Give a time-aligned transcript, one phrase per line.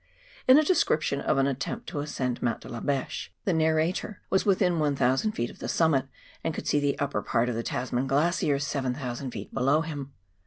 [0.47, 4.47] In a description of an attempt to ascend Mount De la Beche, the narrator was
[4.47, 5.51] within 1,000 ft.
[5.51, 6.07] of the summit,
[6.43, 9.53] and could see the upper part of the Tasman Glacier 7,000 ft.
[9.53, 10.13] below him.